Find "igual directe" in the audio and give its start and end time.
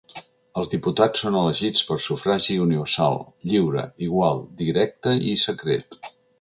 4.09-5.17